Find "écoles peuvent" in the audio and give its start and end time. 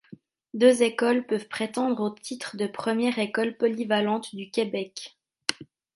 0.81-1.47